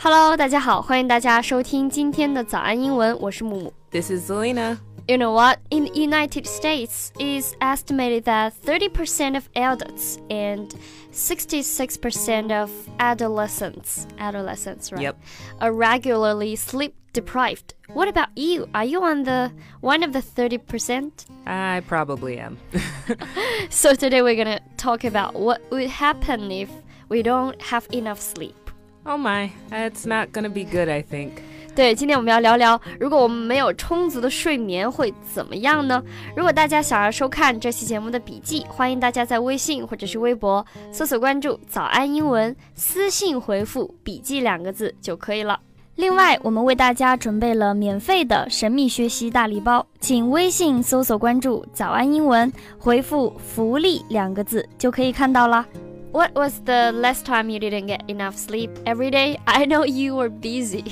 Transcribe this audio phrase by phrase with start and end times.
[0.00, 3.72] Hello，大家好，欢迎大家收听今天的早安英文，我是木木。
[3.90, 4.78] This is Zelina.
[5.08, 5.58] You know what?
[5.70, 10.68] In the United States, it's estimated that 30% of adults and
[11.12, 15.02] 66% of adolescents, adolescents, right?
[15.02, 15.16] Yep.
[15.60, 17.74] Are regularly sleep deprived.
[17.94, 18.68] What about you?
[18.74, 21.26] Are you on the one of the 30%?
[21.46, 22.58] I probably am.
[23.70, 26.68] So today we're gonna talk about what would happen if
[27.08, 28.56] we don't have enough sleep.
[29.05, 31.31] Oh my, that's not gonna be good, I think.
[31.73, 36.03] 对，今天我们要聊聊，如果我们没有充足的睡眠会怎么样呢？
[36.35, 45.57] 如果大家想要收看这期节目的笔记，欢迎大家在微信或者是微博搜索关注“早安英文”，私信回复“笔记”两个字就可以了。
[45.95, 55.65] 另外，我们为大家准备了免费的神秘学习大礼包，请微信搜索关注“早安英文”，回复“福利”两个字就可以看到啦。
[56.12, 59.38] What was the last time you didn't get enough sleep every day?
[59.44, 60.84] I know you were busy.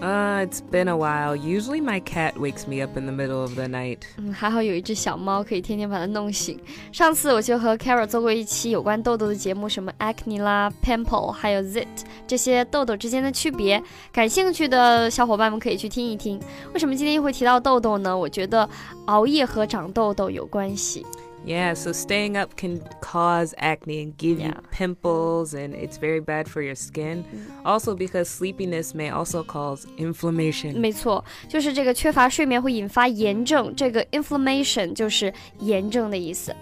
[0.00, 1.36] Uh, it's been a while.
[1.36, 3.98] Usually my cat wakes me up in the middle of the night.
[4.16, 6.58] 嗯，还好有一只小猫可以天天把它弄醒。
[6.90, 11.84] 上次我就和 Carol 做过一期有关痘痘的节目，什么 acne 啦、pimple，还有 zit
[12.26, 13.82] 这些痘痘之间的区别。
[14.10, 16.40] 感兴趣的小伙伴们可以去听一听。
[16.72, 18.16] 为什么今天又会提到痘痘呢？
[18.16, 18.66] 我觉得
[19.04, 21.04] 熬夜和长痘痘有关系。
[21.46, 24.48] Yeah, so staying up can cause acne and give Yeah.
[24.48, 27.24] you pimples, and it's very bad for your skin.
[27.64, 30.78] Also, because sleepiness may also cause inflammation.
[30.78, 36.54] 没错，就是这个缺乏睡眠会引发炎症，这个 inflammation 就是炎症的意思。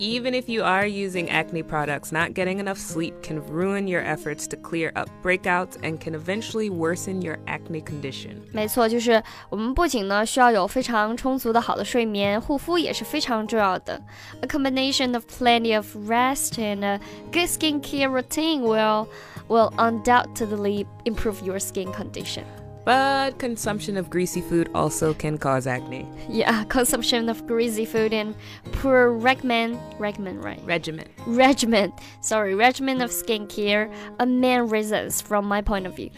[0.00, 4.48] Even if you are using acne products, not getting enough sleep can ruin your efforts
[4.48, 8.40] to clear up breakouts and can eventually worsen your acne condition.
[8.52, 14.02] 没错，就是我们不仅呢需要有非常充足的好的睡眠，护肤也是非常重要的。
[14.40, 17.00] A combination of plenty of rest and a
[17.30, 19.06] good skincare routine will
[19.46, 22.42] will undoubtedly improve your skin condition.
[22.84, 26.06] But consumption of greasy food also can cause acne.
[26.28, 28.34] Yeah, consumption of greasy food and
[28.72, 30.60] poor regimen, regimen, right?
[30.66, 31.06] Regimen.
[31.26, 36.10] regimen, sorry, regimen of skincare are main reasons from my point of view.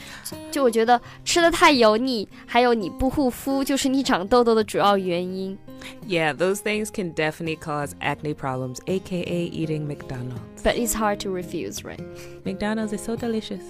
[0.50, 5.56] 就我觉得吃的太油腻，还有你不护肤，就是你长痘痘的主要原因。
[6.06, 10.62] Yeah, those things can definitely cause acne problems, aka eating McDonald's.
[10.62, 12.00] But it's hard to refuse, right?
[12.44, 13.62] McDonald's is so delicious.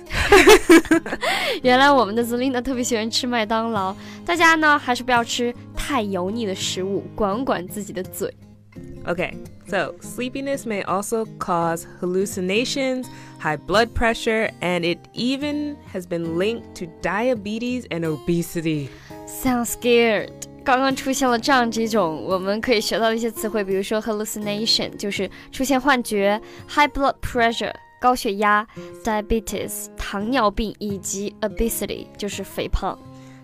[1.62, 3.94] 原来我们的 Zelina 特别喜欢吃麦当劳，
[4.24, 8.32] 大家呢还是不要吃太油腻的食物，管管自己的嘴。
[9.06, 9.34] Okay,
[9.68, 13.06] so sleepiness may also cause hallucinations,
[13.38, 18.88] high blood pressure, and it even has been linked to diabetes and obesity.
[19.26, 20.39] Sound scared。
[20.64, 28.66] 刚刚出现了这样几种我们可以学到的一些词汇，比如说 hallucination 就是出现幻觉，high blood pressure 高血压，
[29.04, 32.98] diabetes 糖尿病以及 obesity 就是肥胖。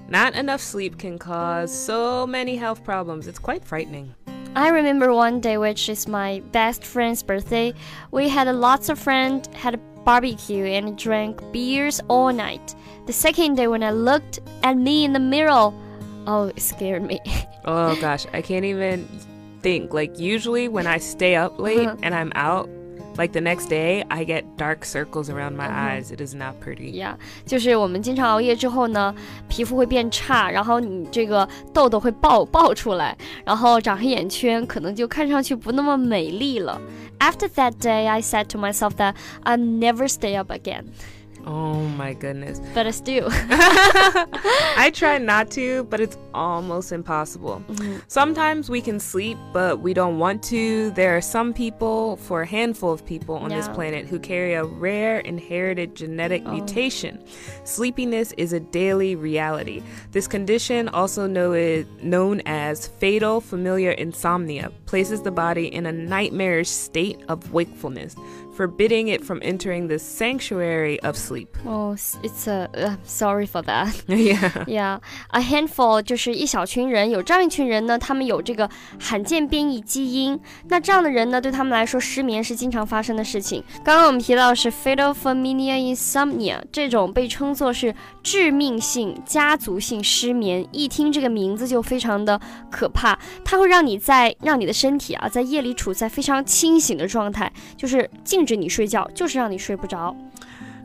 [0.08, 3.22] Not enough sleep can cause so many health problems.
[3.22, 4.08] It's quite frightening.
[4.54, 7.72] I remember one day, which is my best friend's birthday.
[8.10, 12.74] We had lots of friends, had a barbecue, and drank beers all night.
[13.06, 15.72] The second day, when I looked at me in the mirror,
[16.26, 17.20] oh, it scared me.
[17.64, 19.06] Oh gosh, I can't even
[19.62, 19.92] think.
[19.92, 21.96] Like usually when I stay up late Uh-huh.
[22.02, 22.68] and I'm out,
[23.16, 25.98] like the next day, I get dark circles around my Uh-huh.
[25.98, 26.10] eyes.
[26.10, 26.92] It is not pretty.
[26.92, 27.14] yeah，
[27.44, 29.14] 就是我们经常熬夜之后呢，
[29.48, 36.80] 皮肤会变差，然后你这个痘痘会爆爆出来，然后长黑眼圈，可能就看上去不那么美丽了。
[37.20, 39.14] After that day, I said to myself that
[39.44, 40.86] I'll never stay up again.
[41.49, 42.59] Oh my goodness.
[42.73, 47.63] But still, I try not to, but it's almost impossible.
[47.69, 47.99] Mm-hmm.
[48.07, 50.91] Sometimes we can sleep, but we don't want to.
[50.91, 54.65] There are some people, for a handful of people on this planet, who carry a
[54.65, 56.51] rare inherited genetic Oh.
[56.51, 57.23] mutation.
[57.63, 59.81] Sleepiness is a daily reality.
[60.11, 65.91] This condition, also know it, known as fatal familiar insomnia, places the body in a
[65.93, 68.15] nightmarish state of wakefulness,
[68.56, 71.48] forbidding it from entering the sanctuary of sleep.
[71.66, 73.94] oh, it's a uh, sorry for that.
[74.06, 74.64] yeah.
[74.66, 75.00] Yeah,
[75.30, 78.68] a handful 就是一小群人，有这样一群人呢，他们有这个
[79.00, 80.38] 罕见变异基因。
[80.68, 83.62] 那这样的人呢，对他们来说，失眠是经常发生的事情。
[83.84, 93.18] 刚刚我们提到的是 fatal familial insomnia，这种被称作是致命性家族性失眠，一听这个名字就非常的可怕。
[93.44, 100.14] 它会让你在让你的身体啊，在夜里处在非常清醒的状态，就是禁 止你睡觉，就是让你睡不着。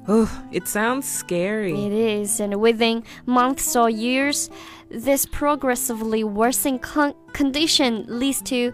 [0.08, 1.74] Oh, it sounds scary.
[1.76, 1.92] It
[2.26, 4.48] is, and within months or years,
[4.90, 8.72] this progressively worsening con- condition leads to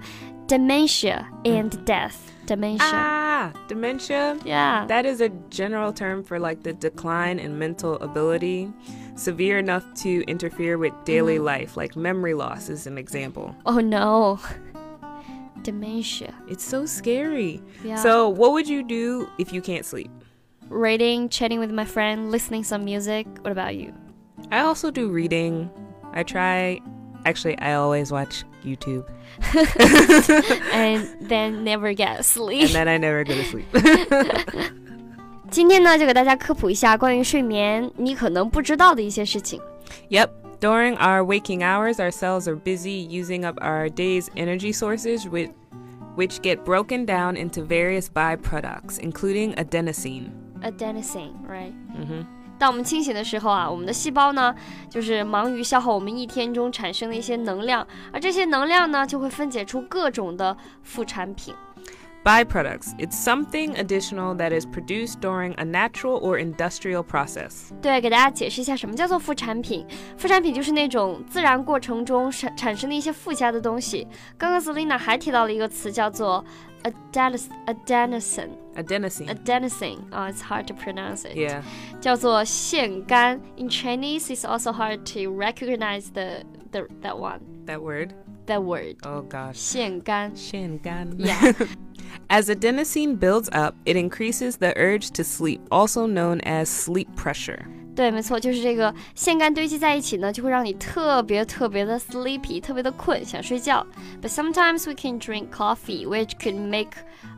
[0.48, 2.18] dementia and death.
[2.46, 2.86] Dementia.
[2.94, 4.38] Ah, Yeah, dementia.
[4.46, 4.86] Yeah.
[4.88, 8.72] That is a general term for like the decline in mental ability,
[9.16, 13.56] severe enough to interfere with daily life, like memory loss is an example.
[13.66, 14.40] oh no.
[15.64, 16.34] Dementia.
[16.48, 17.62] It's so scary.
[17.84, 17.96] Yeah.
[17.96, 20.12] So, what would you do if you can't sleep?
[20.70, 23.28] reading, chatting with my friend, listening some music.
[23.42, 23.94] What about you?
[24.52, 25.70] I also do reading.
[26.14, 26.80] I try,
[27.26, 29.06] actually, I always watch YouTube,
[30.74, 32.72] and then never get and sleep.
[32.72, 33.66] then I never go to sleep.
[35.50, 39.62] 今天呢，就给大家科普一下关于睡眠你可能不知道的一些事情。
[40.10, 40.30] Yep.
[40.60, 45.50] During our waking hours, our cells are busy using up our day's energy sources, with,
[46.16, 50.30] which get broken down into various byproducts, including adenosine.
[50.62, 51.74] Adenosine, right?
[51.98, 52.26] 嗯哼。
[52.58, 54.56] 当我们清醒的时候啊，我们的细胞呢，
[54.90, 61.54] 就是忙于消耗我们一天中产生的一些能量，而这些能量呢，就会分解出各种的副产品。
[62.28, 62.94] Byproducts.
[63.00, 67.72] It's something additional that is produced during a natural or industrial process.
[67.82, 69.86] 对，给大家解释一下什么叫做副产品。
[70.18, 74.08] 副产品就是那种自然过程中产产生的一些附加的东西。
[74.38, 76.44] 刚刚 Selina 还提到了一个词叫做
[76.84, 79.28] adenos adenosine Adenosine.
[79.28, 81.62] adenosine 啊、i t s hard to pronounce it，、 Yeah.
[82.00, 83.38] 叫做腺苷。
[83.58, 88.12] In Chinese, it's also hard to recognize the the that one That word.
[88.48, 88.96] that word.
[89.04, 89.56] Oh gosh.
[89.56, 91.16] 腺苷 Shingan.
[91.18, 91.54] Yeah.
[92.30, 97.60] As adenosine builds up, it increases the urge to sleep, also known as sleep pressure.
[97.96, 103.86] 对，没错，就是这个腺苷堆积在一起呢，就会让你特别特别的 sleepy，特别的困，想睡觉。
[104.20, 106.94] But sometimes we can drink coffee, which could make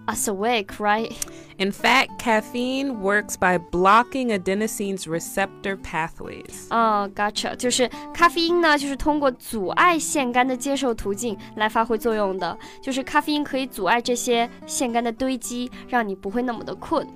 [0.07, 1.11] us awake, right?
[1.57, 6.67] In fact, caffeine works by blocking adenosine's receptor pathways.
[6.69, 12.57] 啊、g o t c h a 就是咖啡因呢，就是通过阻碍腺苷的接受途径来发挥作用的。
[12.81, 17.07] 就是咖啡因可以阻碍这些腺苷的堆积，让你不会那么的困。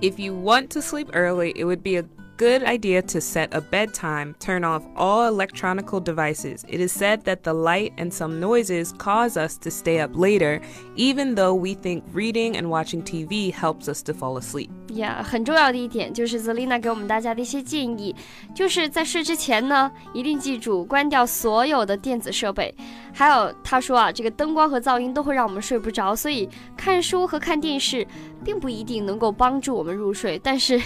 [0.00, 2.04] If you want to sleep early, it would be a
[2.36, 6.64] good idea to set a bedtime, turn off all electronical devices.
[6.68, 10.60] It is said that the light and some noises cause us to stay up later,
[10.96, 14.70] even though we think reading and watching TV helps us to fall asleep.
[14.88, 18.14] Yeah，很重要的一点就是 Zelina 给我们大家的一些建议，
[18.54, 22.74] 就是在睡之前呢，一定记住关掉所有的电子设备。
[23.14, 28.06] 还有他说啊，这个灯光和噪音都会让我们睡不着，所以看书和看电视
[28.44, 30.40] 并不一定能够帮助我们入睡。
[30.42, 30.80] 但是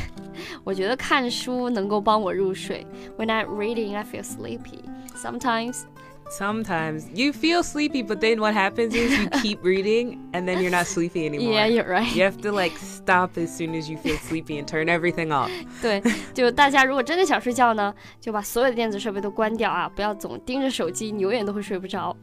[0.64, 2.86] 我觉得看书能够帮我入睡。
[3.18, 4.84] When I'm reading, I feel sleepy.
[5.16, 5.91] Sometimes.
[6.32, 10.72] Sometimes you feel sleepy, but then what happens is you keep reading and then you're
[10.72, 11.54] not sleepy anymore.
[11.54, 12.16] Yeah, you're right.
[12.16, 15.50] You have to like stop as soon as you feel sleepy and turn everything off.
[15.82, 16.02] 对，
[16.34, 22.16] 就大家如果真的想睡觉呢，就把所有的电子设备都关掉啊，不要总盯着手机，你永远都会睡不着。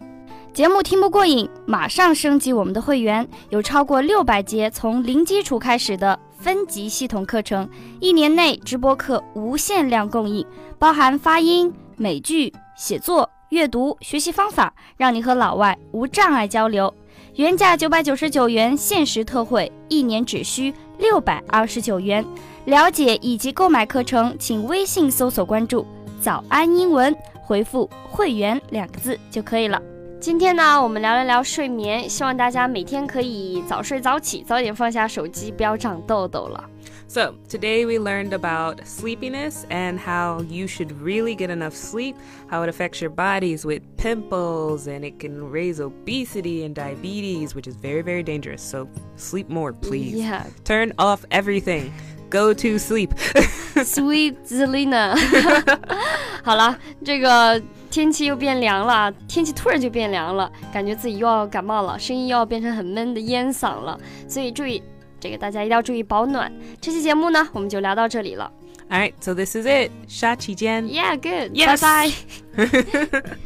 [0.55, 7.69] 节目听不过瘾，马上升级我们的会员，有超过六百节从零基础开始的分级系统课程，
[8.00, 10.46] 一年内直播课无限量供应，
[10.78, 16.92] 包含发音、美剧、写作、阅读、学习方法，让你和老外无障碍交流。
[17.36, 22.24] 原价九百九十九元，限时特惠，一年只需六百二十九元。
[22.66, 25.86] 了解以及购买课程，请微信搜索关注
[26.20, 29.80] “早安英文”，回复“会员”两个字就可以了。
[30.20, 36.62] 今天呢，我们聊一聊睡眠，希望大家每天可以早睡早起，早点放下手机，不要长痘痘了。
[37.07, 42.16] So, today we learned about sleepiness and how you should really get enough sleep,
[42.49, 47.68] how it affects your bodies with pimples, and it can raise obesity and diabetes, which
[47.68, 48.61] is very, very dangerous.
[48.61, 50.16] So, sleep more, please.
[50.16, 51.92] Yeah, Turn off everything.
[52.30, 53.11] Go to sleep.
[53.83, 55.16] sweet Zelina
[56.44, 57.61] 。好了，这个
[57.92, 64.81] 天气又变凉了，天气突然就变凉了，感觉自己又要感冒了，声音又要变成很闷的烟嗓了，所以注意，
[65.20, 66.53] 这个大家一定要注意保暖。
[66.81, 68.51] 这期节目呢，我们就聊到这里了。
[68.91, 69.91] All right, so this is it.
[70.06, 70.84] 下期见.
[70.87, 71.53] Yeah, good.
[71.53, 71.81] Yes.
[71.81, 72.13] Bye
[72.56, 73.39] bye.